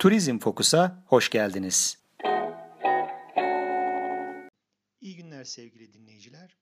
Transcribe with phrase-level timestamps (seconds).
[0.00, 1.98] Turizm Fokus'a hoş geldiniz.
[5.00, 6.56] İyi günler sevgili dinleyiciler.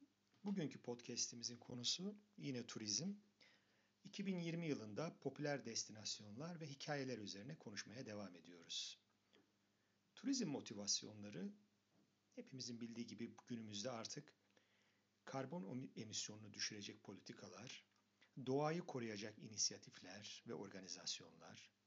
[0.44, 3.12] Bugünkü podcast'imizin konusu yine turizm.
[4.04, 8.98] 2020 yılında popüler destinasyonlar ve hikayeler üzerine konuşmaya devam ediyoruz.
[10.14, 11.52] Turizm motivasyonları
[12.34, 14.32] hepimizin bildiği gibi günümüzde artık
[15.24, 17.84] karbon emisyonunu düşürecek politikalar,
[18.46, 21.77] doğayı koruyacak inisiyatifler ve organizasyonlar,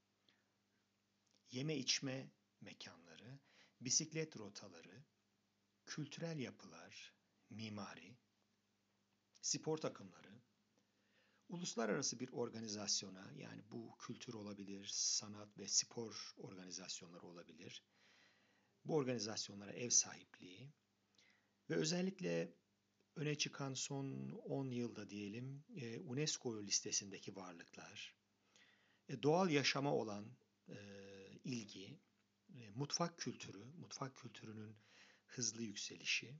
[1.51, 2.31] yeme içme
[2.61, 3.39] mekanları,
[3.81, 5.03] bisiklet rotaları,
[5.85, 7.13] kültürel yapılar,
[7.49, 8.17] mimari,
[9.41, 10.41] spor takımları,
[11.49, 17.83] uluslararası bir organizasyona yani bu kültür olabilir, sanat ve spor organizasyonları olabilir.
[18.85, 20.73] Bu organizasyonlara ev sahipliği
[21.69, 22.53] ve özellikle
[23.15, 28.15] öne çıkan son 10 yılda diyelim e, UNESCO listesindeki varlıklar,
[29.09, 30.25] e, doğal yaşama olan
[31.45, 31.99] e, ilgi,
[32.75, 34.75] mutfak kültürü, mutfak kültürünün
[35.25, 36.39] hızlı yükselişi,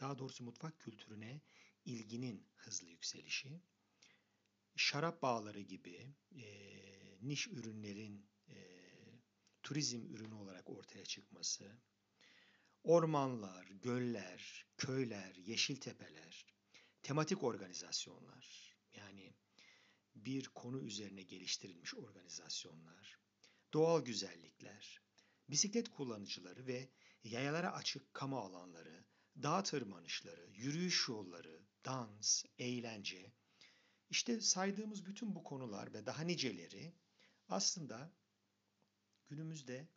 [0.00, 1.40] daha doğrusu mutfak kültürüne
[1.84, 3.62] ilginin hızlı yükselişi,
[4.76, 6.46] şarap bağları gibi e,
[7.22, 8.56] niş ürünlerin e,
[9.62, 11.78] turizm ürünü olarak ortaya çıkması,
[12.82, 16.46] ormanlar, göller, köyler, yeşil tepeler,
[17.02, 19.34] tematik organizasyonlar, yani
[20.14, 23.19] bir konu üzerine geliştirilmiş organizasyonlar,
[23.72, 25.00] doğal güzellikler,
[25.50, 26.88] bisiklet kullanıcıları ve
[27.24, 29.04] yayalara açık kamu alanları,
[29.42, 33.32] dağ tırmanışları, yürüyüş yolları, dans, eğlence,
[34.10, 36.94] işte saydığımız bütün bu konular ve daha niceleri
[37.48, 38.12] aslında
[39.28, 39.88] günümüzde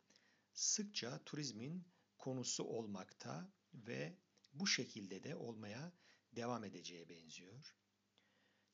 [0.52, 1.88] sıkça turizmin
[2.18, 4.18] konusu olmakta ve
[4.52, 5.92] bu şekilde de olmaya
[6.32, 7.76] devam edeceğe benziyor.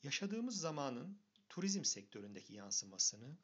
[0.03, 3.39] Yaşadığımız zamanın turizm sektöründeki yansımasını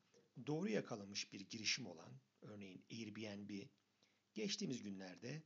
[0.47, 3.69] doğru yakalamış bir girişim olan örneğin Airbnb
[4.35, 5.43] geçtiğimiz günlerde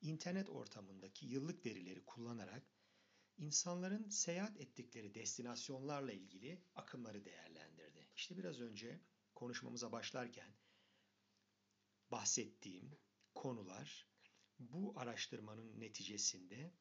[0.00, 2.62] internet ortamındaki yıllık verileri kullanarak
[3.36, 8.08] insanların seyahat ettikleri destinasyonlarla ilgili akımları değerlendirdi.
[8.16, 9.00] İşte biraz önce
[9.34, 10.54] konuşmamıza başlarken
[12.10, 12.98] bahsettiğim
[13.34, 14.08] konular
[14.58, 16.72] bu araştırmanın neticesinde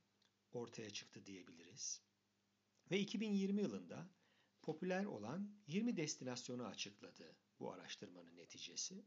[0.51, 2.01] ortaya çıktı diyebiliriz.
[2.91, 4.09] Ve 2020 yılında
[4.61, 9.05] popüler olan 20 destinasyonu açıkladı bu araştırmanın neticesi.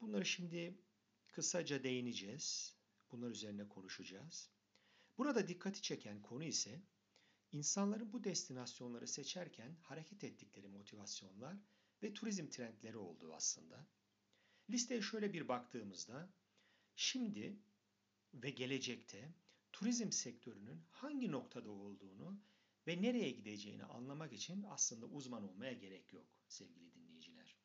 [0.00, 0.78] Bunları şimdi
[1.26, 2.76] kısaca değineceğiz.
[3.12, 4.50] Bunlar üzerine konuşacağız.
[5.18, 6.82] Burada dikkati çeken konu ise
[7.52, 11.56] insanların bu destinasyonları seçerken hareket ettikleri motivasyonlar
[12.02, 13.86] ve turizm trendleri olduğu aslında.
[14.70, 16.34] Listeye şöyle bir baktığımızda
[16.96, 17.56] şimdi
[18.34, 19.34] ve gelecekte
[19.72, 22.40] turizm sektörünün hangi noktada olduğunu
[22.86, 27.56] ve nereye gideceğini anlamak için aslında uzman olmaya gerek yok sevgili dinleyiciler.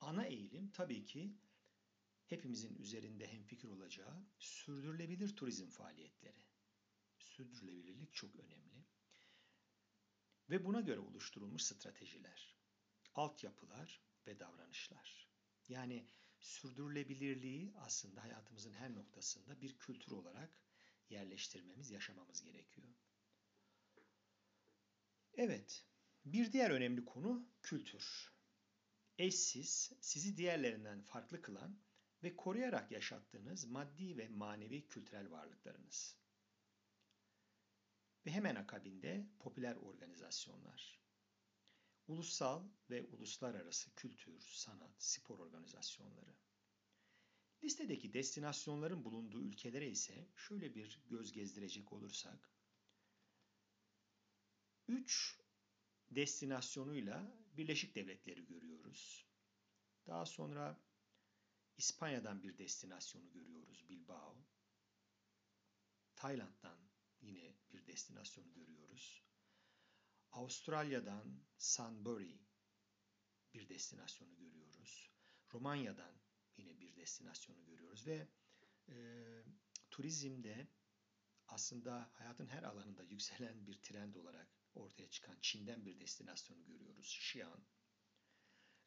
[0.00, 1.36] Ana eğilim tabii ki
[2.26, 6.42] hepimizin üzerinde hemfikir olacağı sürdürülebilir turizm faaliyetleri.
[7.18, 8.84] Sürdürülebilirlik çok önemli.
[10.50, 12.56] Ve buna göre oluşturulmuş stratejiler,
[13.14, 15.28] altyapılar ve davranışlar.
[15.68, 16.06] Yani
[16.40, 20.50] sürdürülebilirliği aslında hayatımızın her noktasında bir kültür olarak
[21.10, 22.88] yerleştirmemiz, yaşamamız gerekiyor.
[25.34, 25.86] Evet,
[26.24, 28.32] bir diğer önemli konu kültür.
[29.18, 31.78] Eşsiz, sizi diğerlerinden farklı kılan
[32.22, 36.16] ve koruyarak yaşattığınız maddi ve manevi kültürel varlıklarınız.
[38.26, 41.02] Ve hemen akabinde popüler organizasyonlar.
[42.08, 46.34] Ulusal ve uluslararası kültür, sanat, spor organizasyonları.
[47.64, 52.52] Listedeki destinasyonların bulunduğu ülkelere ise şöyle bir göz gezdirecek olursak,
[54.88, 55.41] 3
[56.16, 59.26] destinasyonuyla Birleşik Devletleri görüyoruz.
[60.06, 60.80] Daha sonra
[61.76, 64.44] İspanya'dan bir destinasyonu görüyoruz Bilbao.
[66.16, 66.78] Tayland'dan
[67.20, 69.24] yine bir destinasyonu görüyoruz.
[70.32, 72.38] Avustralya'dan Sunbury
[73.54, 75.10] bir destinasyonu görüyoruz.
[75.54, 76.14] Romanya'dan
[76.56, 78.28] yine bir destinasyonu görüyoruz ve
[78.88, 78.94] e,
[79.90, 80.68] turizmde
[81.48, 87.06] aslında hayatın her alanında yükselen bir trend olarak ortaya çıkan Çin'den bir destinasyonu görüyoruz.
[87.06, 87.66] Xi'an.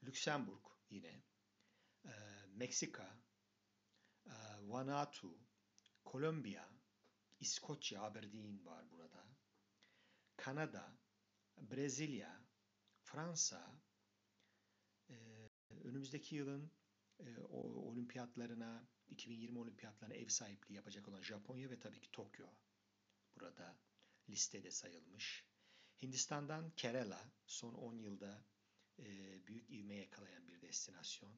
[0.03, 1.23] Lüksemburg yine.
[2.05, 2.11] E,
[2.47, 3.19] Meksika.
[4.25, 5.39] E, Vanuatu.
[6.05, 6.69] Kolombiya.
[7.39, 9.27] İskoçya, Aberdeen var burada.
[10.37, 10.97] Kanada.
[11.57, 12.45] Brezilya.
[13.03, 13.81] Fransa.
[15.09, 15.15] E,
[15.69, 16.71] önümüzdeki yılın
[17.19, 17.57] e, o
[17.89, 22.47] olimpiyatlarına 2020 olimpiyatlarına ev sahipliği yapacak olan Japonya ve tabii ki Tokyo
[23.35, 23.79] burada
[24.29, 25.45] listede sayılmış.
[26.01, 28.45] Hindistan'dan Kerala son 10 yılda
[28.99, 29.05] e,
[29.47, 31.35] büyük ivme yakalayan bir destinasyon.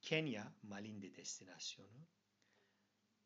[0.00, 2.06] Kenya, Malindi destinasyonu.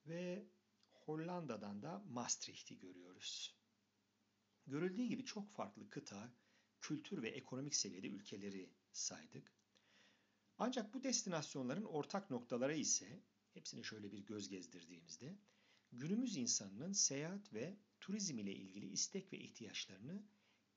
[0.07, 0.47] Ve
[0.91, 3.57] Hollanda'dan da Maastricht'i görüyoruz.
[4.67, 6.33] Görüldüğü gibi çok farklı kıta,
[6.81, 9.53] kültür ve ekonomik seviyede ülkeleri saydık.
[10.59, 13.23] Ancak bu destinasyonların ortak noktaları ise
[13.55, 15.39] hepsini şöyle bir göz gezdirdiğimizde
[15.93, 20.25] günümüz insanının seyahat ve turizm ile ilgili istek ve ihtiyaçlarını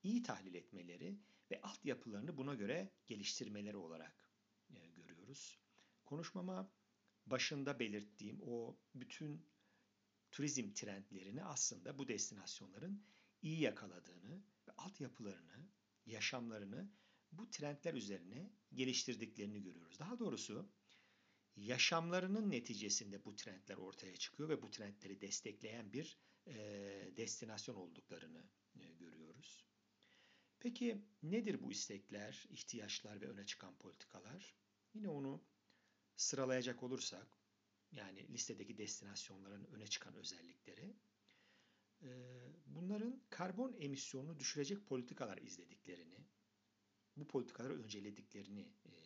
[0.02, 1.18] iyi tahlil etmeleri
[1.50, 4.30] ve altyapılarını buna göre geliştirmeleri olarak
[4.70, 5.58] e, görüyoruz.
[6.04, 6.72] Konuşmama
[7.26, 9.46] başında belirttiğim o bütün
[10.30, 13.06] turizm trendlerini aslında bu destinasyonların
[13.42, 15.68] iyi yakaladığını ve altyapılarını,
[16.06, 16.90] yaşamlarını
[17.32, 19.98] bu trendler üzerine geliştirdiklerini görüyoruz.
[19.98, 20.72] Daha doğrusu
[21.56, 26.54] yaşamlarının neticesinde bu trendler ortaya çıkıyor ve bu trendleri destekleyen bir e,
[27.16, 28.44] destinasyon olduklarını
[28.80, 29.64] e, görüyoruz.
[30.60, 34.54] Peki nedir bu istekler, ihtiyaçlar ve öne çıkan politikalar?
[34.94, 35.44] Yine onu
[36.16, 37.38] sıralayacak olursak,
[37.92, 40.96] yani listedeki destinasyonların öne çıkan özellikleri,
[42.02, 42.10] e,
[42.66, 46.26] bunların karbon emisyonunu düşürecek politikalar izlediklerini,
[47.16, 49.03] bu politikaları öncelediklerini e.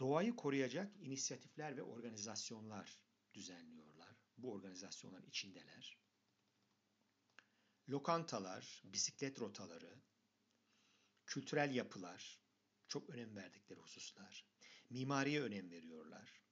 [0.00, 3.00] Doğayı koruyacak inisiyatifler ve organizasyonlar
[3.34, 4.16] düzenliyorlar.
[4.38, 5.98] Bu organizasyonların içindeler.
[7.88, 10.00] Lokantalar, bisiklet rotaları,
[11.26, 12.40] kültürel yapılar
[12.88, 14.46] çok önem verdikleri hususlar.
[14.90, 16.42] Mimariye önem veriyorlar.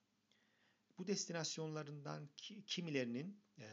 [0.98, 2.28] Bu destinasyonlarından
[2.66, 3.66] kimilerinin e,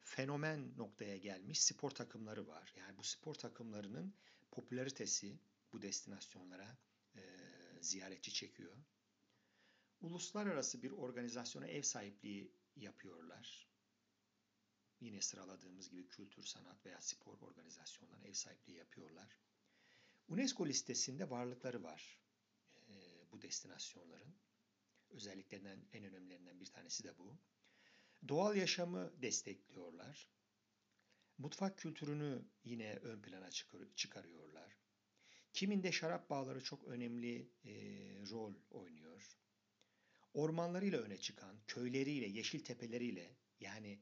[0.00, 2.72] fenomen noktaya gelmiş spor takımları var.
[2.76, 4.14] Yani bu spor takımlarının
[4.50, 5.38] popülaritesi
[5.72, 6.78] bu destinasyonlara
[7.80, 8.76] ziyaretçi çekiyor.
[10.00, 13.68] Uluslararası bir organizasyona ev sahipliği yapıyorlar.
[15.00, 19.38] Yine sıraladığımız gibi kültür, sanat veya spor organizasyonlarına ev sahipliği yapıyorlar.
[20.28, 22.20] UNESCO listesinde varlıkları var
[22.88, 22.94] e,
[23.32, 24.34] bu destinasyonların.
[25.10, 27.38] Özelliklerinden en önemlilerinden bir tanesi de bu.
[28.28, 30.28] Doğal yaşamı destekliyorlar.
[31.38, 33.50] Mutfak kültürünü yine ön plana
[33.96, 34.78] çıkarıyorlar.
[35.52, 37.72] Kiminde şarap bağları çok önemli e,
[38.30, 39.38] rol oynuyor.
[40.34, 44.00] Ormanlarıyla öne çıkan, köyleriyle, yeşil tepeleriyle yani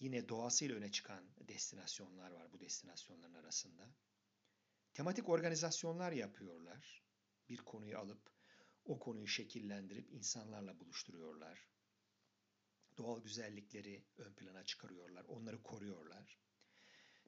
[0.00, 3.90] yine doğasıyla öne çıkan destinasyonlar var bu destinasyonların arasında.
[4.94, 7.04] Tematik organizasyonlar yapıyorlar.
[7.48, 8.30] Bir konuyu alıp
[8.84, 11.68] o konuyu şekillendirip insanlarla buluşturuyorlar.
[12.98, 16.38] Doğal güzellikleri ön plana çıkarıyorlar, onları koruyorlar.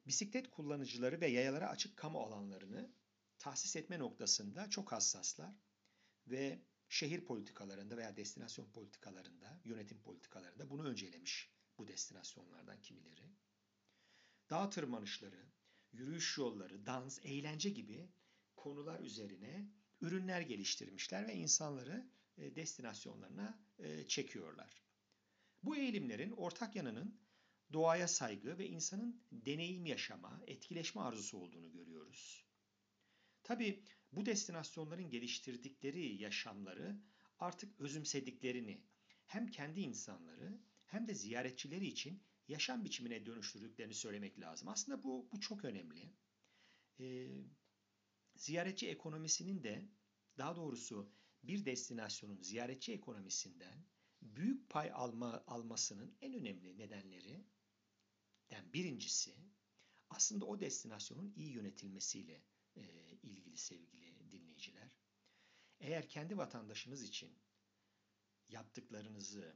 [0.07, 2.93] Bisiklet kullanıcıları ve yayalara açık kamu alanlarını
[3.43, 5.55] tahsis etme noktasında çok hassaslar
[6.27, 13.31] ve şehir politikalarında veya destinasyon politikalarında, yönetim politikalarında bunu öncelemiş bu destinasyonlardan kimileri.
[14.49, 15.45] Dağ tırmanışları,
[15.91, 18.09] yürüyüş yolları, dans, eğlence gibi
[18.55, 19.69] konular üzerine
[20.01, 24.83] ürünler geliştirmişler ve insanları e, destinasyonlarına e, çekiyorlar.
[25.63, 27.19] Bu eğilimlerin ortak yanının
[27.73, 32.52] doğaya saygı ve insanın deneyim yaşama, etkileşme arzusu olduğunu görüyoruz.
[33.43, 37.01] Tabi bu destinasyonların geliştirdikleri yaşamları
[37.39, 38.81] artık özümsediklerini
[39.25, 44.67] hem kendi insanları hem de ziyaretçileri için yaşam biçimine dönüştürdüklerini söylemek lazım.
[44.67, 46.13] Aslında bu, bu çok önemli.
[46.99, 47.27] Ee,
[48.35, 49.89] ziyaretçi ekonomisinin de
[50.37, 51.11] daha doğrusu
[51.43, 53.85] bir destinasyonun ziyaretçi ekonomisinden
[54.21, 57.45] büyük pay alma, almasının en önemli nedenleri
[58.49, 59.35] yani birincisi
[60.09, 62.43] aslında o destinasyonun iyi yönetilmesiyle
[62.77, 62.81] e,
[63.23, 64.91] ilgili sevgili dinleyiciler.
[65.79, 67.37] Eğer kendi vatandaşınız için
[68.49, 69.55] yaptıklarınızı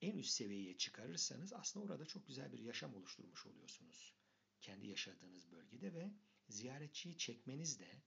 [0.00, 4.14] en üst seviyeye çıkarırsanız aslında orada çok güzel bir yaşam oluşturmuş oluyorsunuz.
[4.60, 6.10] Kendi yaşadığınız bölgede ve
[6.48, 8.02] ziyaretçiyi çekmeniz de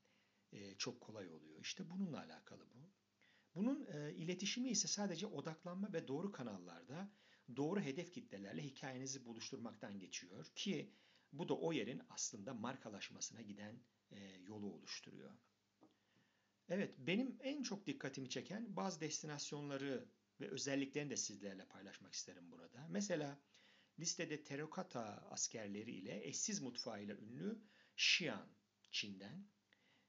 [0.51, 1.59] e, çok kolay oluyor.
[1.61, 2.89] İşte bununla alakalı bu.
[3.55, 7.11] Bunun e, iletişimi ise sadece odaklanma ve doğru kanallarda
[7.55, 10.93] doğru hedef kitlelerle hikayenizi buluşturmaktan geçiyor ki
[11.33, 13.79] bu da o yerin aslında markalaşmasına giden
[14.11, 15.31] e, yolu oluşturuyor.
[16.69, 20.07] Evet, benim en çok dikkatimi çeken bazı destinasyonları
[20.41, 22.87] ve özelliklerini de sizlerle paylaşmak isterim burada.
[22.89, 23.39] Mesela
[23.99, 27.61] listede terakota askerleri ile eşsiz mutfağıyla ünlü
[27.97, 28.47] Xi'an,
[28.91, 29.47] Çin'den,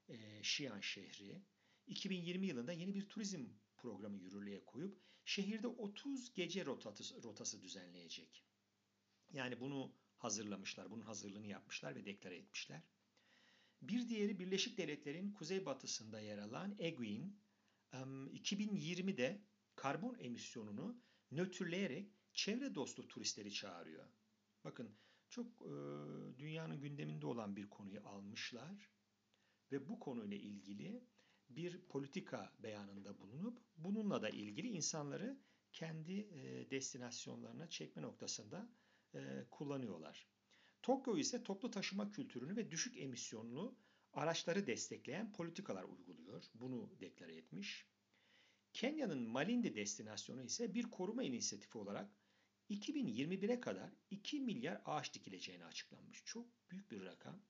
[0.09, 1.43] e, Xi'an şehri
[1.87, 8.45] 2020 yılında yeni bir turizm programı yürürlüğe koyup şehirde 30 gece rotası, rotası düzenleyecek.
[9.33, 12.83] Yani bunu hazırlamışlar, bunun hazırlığını yapmışlar ve deklare etmişler.
[13.82, 17.40] Bir diğeri Birleşik Devletler'in kuzeybatısında yer alan Eguin,
[17.92, 19.42] 2020'de
[19.76, 24.06] karbon emisyonunu nötrleyerek çevre dostu turistleri çağırıyor.
[24.64, 24.97] Bakın
[25.28, 25.64] çok
[26.38, 28.90] dünyanın gündeminde olan bir konuyu almışlar
[29.73, 31.04] ve bu konuyla ilgili
[31.50, 35.38] bir politika beyanında bulunup bununla da ilgili insanları
[35.73, 38.68] kendi e, destinasyonlarına çekme noktasında
[39.14, 40.28] e, kullanıyorlar.
[40.88, 43.78] Tokyo ise toplu taşıma kültürünü ve düşük emisyonlu
[44.12, 46.45] araçları destekleyen politikalar uyguluyor.
[46.54, 47.87] Bunu deklare etmiş.
[48.73, 52.11] Kenya'nın Malindi destinasyonu ise bir koruma inisiyatifi olarak
[52.71, 56.25] 2021'e kadar 2 milyar ağaç dikileceğini açıklanmış.
[56.25, 57.42] Çok büyük bir rakam.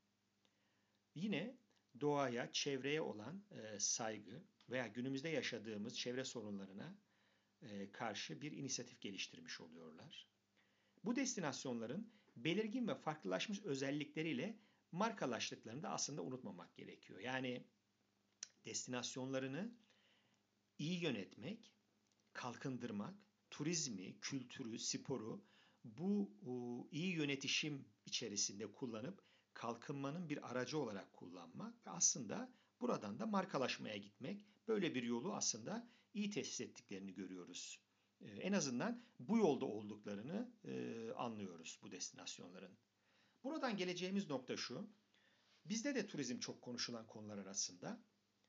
[1.15, 1.59] Yine
[2.01, 6.99] doğaya, çevreye olan e, saygı veya günümüzde yaşadığımız çevre sorunlarına
[7.63, 10.29] e, karşı bir inisiyatif geliştirmiş oluyorlar.
[11.05, 14.59] Bu destinasyonların belirgin ve farklılaşmış özellikleriyle
[14.93, 17.21] markalaştıklarını da aslında unutmamak gerekiyor.
[17.21, 17.67] Yani
[18.65, 19.75] destinasyonlarını
[20.79, 21.73] iyi yönetmek,
[22.33, 23.15] kalkındırmak,
[23.51, 25.45] turizmi, kültürü, sporu
[25.85, 29.23] bu iyi yönetişim içerisinde kullanıp
[29.55, 34.47] kalkınmanın bir aracı olarak kullanmak ve aslında buradan da markalaşmaya gitmek.
[34.69, 37.81] Böyle bir yolu aslında iyi tesis ettiklerini görüyoruz.
[38.21, 40.53] Ee, en azından bu yolda olduklarını
[41.29, 42.79] anlıyoruz bu destinasyonların.
[43.45, 44.91] Buradan geleceğimiz nokta şu.
[45.65, 48.03] Bizde de turizm çok konuşulan konular arasında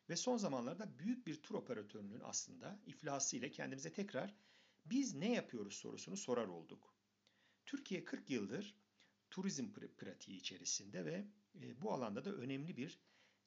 [0.09, 4.35] ve son zamanlarda büyük bir tur operatörünün aslında iflası ile kendimize tekrar
[4.85, 6.95] biz ne yapıyoruz sorusunu sorar olduk.
[7.65, 8.75] Türkiye 40 yıldır
[9.29, 11.27] turizm pratiği içerisinde ve
[11.61, 12.99] e, bu alanda da önemli bir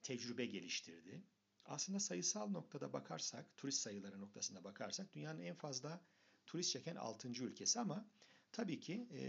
[0.02, 1.24] tecrübe geliştirdi.
[1.64, 6.04] Aslında sayısal noktada bakarsak, turist sayıları noktasında bakarsak dünyanın en fazla
[6.46, 7.28] turist çeken 6.
[7.28, 8.08] ülkesi ama
[8.52, 9.22] tabii ki e,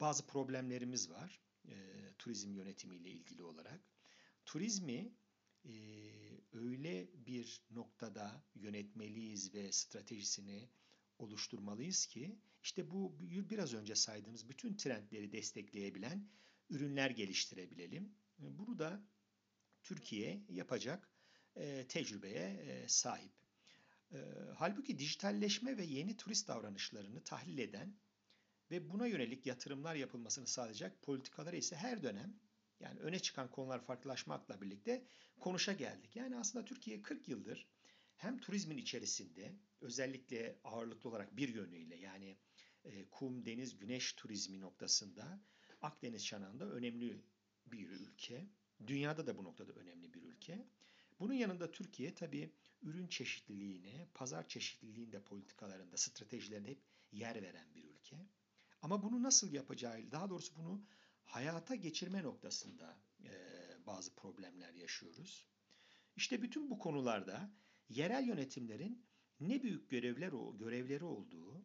[0.00, 1.74] bazı problemlerimiz var e,
[2.18, 3.80] turizm yönetimiyle ilgili olarak.
[4.44, 5.12] Turizmi
[5.64, 5.72] e,
[6.52, 10.68] öyle bir noktada yönetmeliyiz ve stratejisini
[11.18, 16.28] oluşturmalıyız ki işte bu biraz önce saydığımız bütün trendleri destekleyebilen
[16.70, 18.14] ürünler geliştirebilelim.
[18.38, 19.02] Bunu da
[19.82, 21.10] Türkiye yapacak
[21.56, 23.41] e, tecrübeye e, sahip.
[24.12, 24.18] E,
[24.56, 27.94] halbuki dijitalleşme ve yeni turist davranışlarını tahlil eden
[28.70, 32.36] ve buna yönelik yatırımlar yapılmasını sağlayacak politikaları ise her dönem
[32.80, 35.04] yani öne çıkan konular farklılaşmakla birlikte
[35.40, 36.16] konuşa geldik.
[36.16, 37.68] Yani aslında Türkiye 40 yıldır
[38.16, 42.36] hem turizmin içerisinde özellikle ağırlıklı olarak bir yönüyle yani
[42.84, 45.40] e, kum, deniz, güneş turizmi noktasında
[45.82, 47.22] Akdeniz çanağında önemli
[47.66, 48.46] bir ülke.
[48.86, 50.66] Dünyada da bu noktada önemli bir ülke.
[51.20, 52.52] Bunun yanında Türkiye tabii
[52.82, 58.26] ürün çeşitliliğine, pazar çeşitliliğinde politikalarında, stratejilerinde hep yer veren bir ülke.
[58.82, 60.84] Ama bunu nasıl yapacağı, daha doğrusu bunu
[61.24, 63.30] hayata geçirme noktasında e,
[63.86, 65.46] bazı problemler yaşıyoruz.
[66.16, 67.50] İşte bütün bu konularda
[67.88, 69.06] yerel yönetimlerin
[69.40, 71.64] ne büyük görevler görevleri olduğu,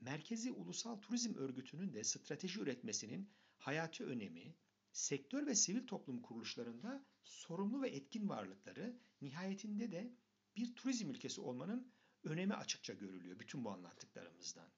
[0.00, 4.56] Merkezi Ulusal Turizm Örgütü'nün de strateji üretmesinin hayati önemi,
[4.92, 10.14] sektör ve sivil toplum kuruluşlarında sorumlu ve etkin varlıkları, nihayetinde de
[10.56, 11.92] bir turizm ülkesi olmanın
[12.22, 14.68] önemi açıkça görülüyor bütün bu anlattıklarımızdan.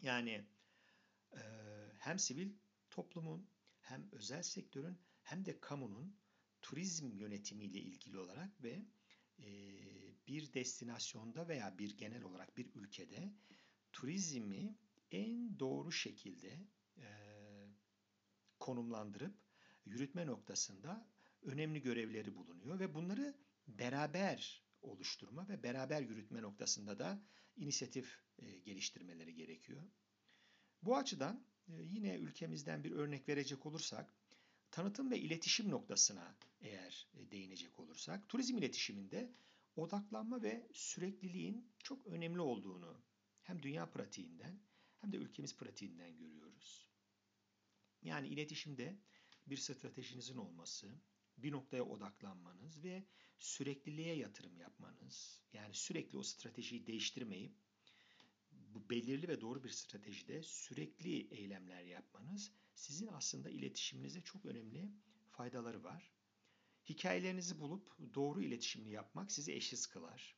[0.00, 0.44] Yani
[1.32, 1.40] e,
[1.98, 2.52] hem sivil
[2.90, 3.48] toplumun
[3.80, 6.16] hem özel sektörün hem de kamunun
[6.62, 8.86] turizm yönetimiyle ilgili olarak ve
[9.38, 9.48] e,
[10.26, 13.32] bir destinasyonda veya bir genel olarak bir ülkede
[13.92, 14.78] turizmi
[15.10, 17.06] en doğru şekilde e,
[18.58, 19.34] konumlandırıp
[19.84, 21.08] yürütme noktasında
[21.42, 23.34] önemli görevleri bulunuyor ve bunları
[23.66, 27.22] beraber oluşturma ve beraber yürütme noktasında da
[27.56, 29.82] inisiyatif e, geliştirmeleri gerekiyor.
[30.82, 34.14] Bu açıdan e, yine ülkemizden bir örnek verecek olursak,
[34.70, 39.32] tanıtım ve iletişim noktasına eğer e, değinecek olursak, turizm iletişiminde
[39.76, 43.02] odaklanma ve sürekliliğin çok önemli olduğunu
[43.42, 44.60] hem dünya pratiğinden
[44.98, 46.88] hem de ülkemiz pratiğinden görüyoruz.
[48.02, 48.98] Yani iletişimde
[49.46, 51.00] bir stratejinizin olması,
[51.42, 53.04] bir noktaya odaklanmanız ve
[53.38, 57.52] sürekliliğe yatırım yapmanız, yani sürekli o stratejiyi değiştirmeyip
[58.52, 64.90] bu belirli ve doğru bir stratejide sürekli eylemler yapmanız sizin aslında iletişiminize çok önemli
[65.30, 66.12] faydaları var.
[66.88, 70.36] Hikayelerinizi bulup doğru iletişimini yapmak sizi eşsiz kılar.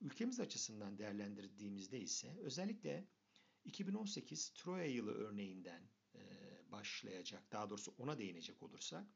[0.00, 3.08] Ülkemiz açısından değerlendirdiğimizde ise özellikle
[3.64, 5.82] 2018 Troya yılı örneğinden
[6.66, 9.06] başlayacak, daha doğrusu ona değinecek olursak,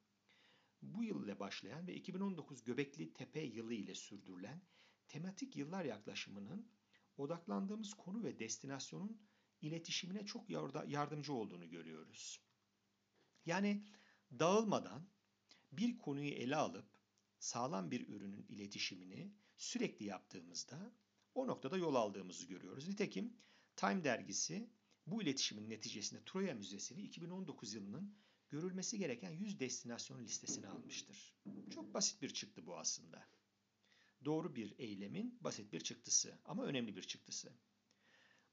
[0.82, 4.62] bu yıl ile başlayan ve 2019 Göbekli Tepe yılı ile sürdürülen
[5.08, 6.68] tematik yıllar yaklaşımının
[7.16, 9.20] odaklandığımız konu ve destinasyonun
[9.60, 10.50] iletişimine çok
[10.86, 12.40] yardımcı olduğunu görüyoruz.
[13.46, 13.84] Yani
[14.38, 15.08] dağılmadan
[15.72, 16.86] bir konuyu ele alıp
[17.38, 20.92] sağlam bir ürünün iletişimini sürekli yaptığımızda
[21.34, 22.88] o noktada yol aldığımızı görüyoruz.
[22.88, 23.36] Nitekim
[23.76, 24.70] Time dergisi
[25.06, 28.14] bu iletişimin neticesinde Troya Müzesi'ni 2019 yılının
[28.52, 31.34] görülmesi gereken 100 destinasyon listesini almıştır.
[31.74, 33.26] Çok basit bir çıktı bu aslında.
[34.24, 37.52] Doğru bir eylemin basit bir çıktısı ama önemli bir çıktısı.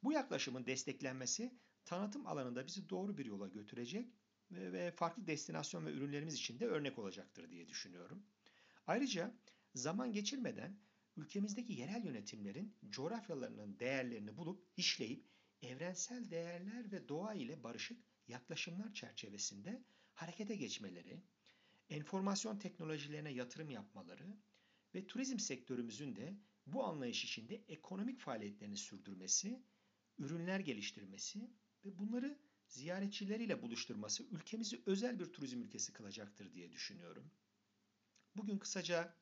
[0.03, 4.13] Bu yaklaşımın desteklenmesi tanıtım alanında bizi doğru bir yola götürecek
[4.51, 8.23] ve farklı destinasyon ve ürünlerimiz için de örnek olacaktır diye düşünüyorum.
[8.87, 9.35] Ayrıca
[9.75, 10.79] zaman geçirmeden
[11.17, 15.25] ülkemizdeki yerel yönetimlerin coğrafyalarının değerlerini bulup işleyip
[15.61, 19.83] evrensel değerler ve doğa ile barışık yaklaşımlar çerçevesinde
[20.13, 21.21] harekete geçmeleri,
[21.89, 24.37] enformasyon teknolojilerine yatırım yapmaları
[24.95, 26.35] ve turizm sektörümüzün de
[26.67, 29.63] bu anlayış içinde ekonomik faaliyetlerini sürdürmesi,
[30.17, 31.49] ürünler geliştirmesi
[31.85, 37.31] ve bunları ziyaretçileriyle buluşturması ülkemizi özel bir turizm ülkesi kılacaktır diye düşünüyorum.
[38.35, 39.15] Bugün kısaca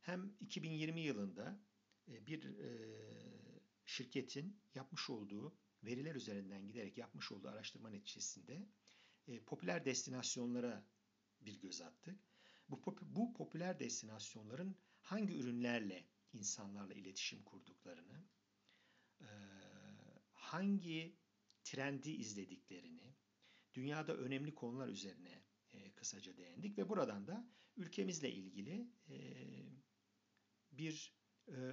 [0.00, 1.60] hem 2020 yılında
[2.08, 2.68] e, bir e,
[3.84, 8.68] şirketin yapmış olduğu veriler üzerinden giderek yapmış olduğu araştırma neticesinde
[9.26, 10.86] e, popüler destinasyonlara
[11.40, 12.20] bir göz attık.
[12.68, 18.24] Bu, bu popüler destinasyonların hangi ürünlerle insanlarla iletişim kurduklarını,
[20.32, 21.16] hangi
[21.64, 23.14] trendi izlediklerini,
[23.74, 25.42] dünyada önemli konular üzerine
[25.94, 28.88] kısaca değindik ve buradan da ülkemizle ilgili
[30.72, 31.16] bir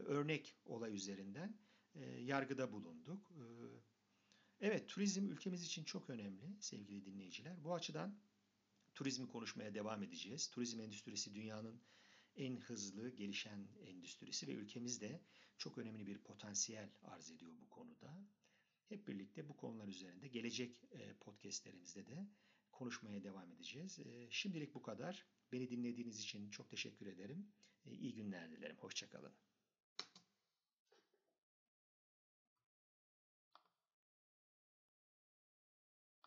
[0.05, 1.59] örnek olay üzerinden
[2.19, 3.31] yargıda bulunduk.
[4.61, 7.63] Evet, turizm ülkemiz için çok önemli sevgili dinleyiciler.
[7.63, 8.19] Bu açıdan
[8.95, 10.49] turizmi konuşmaya devam edeceğiz.
[10.49, 11.81] Turizm endüstrisi dünyanın
[12.35, 15.21] en hızlı gelişen endüstrisi ve ülkemizde
[15.57, 18.27] çok önemli bir potansiyel arz ediyor bu konuda.
[18.89, 20.75] Hep birlikte bu konular üzerinde gelecek
[21.19, 22.27] podcastlerimizde de
[22.71, 23.99] konuşmaya devam edeceğiz.
[24.29, 25.25] Şimdilik bu kadar.
[25.51, 27.47] Beni dinlediğiniz için çok teşekkür ederim.
[27.85, 28.77] İyi günler dilerim.
[28.77, 29.33] Hoşçakalın.